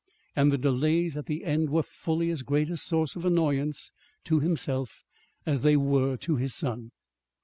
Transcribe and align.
And 0.35 0.51
the 0.51 0.57
delays 0.57 1.15
at 1.15 1.27
the 1.27 1.43
end 1.45 1.69
were 1.69 1.83
fully 1.83 2.31
as 2.31 2.41
great 2.41 2.71
a 2.71 2.77
source 2.77 3.15
of 3.15 3.23
annoyance 3.23 3.91
to 4.23 4.39
himself, 4.39 5.03
as 5.45 5.61
they 5.61 5.77
were 5.77 6.17
to 6.17 6.37
his 6.37 6.55
son. 6.55 6.89